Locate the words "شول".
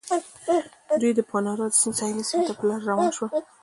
3.15-3.29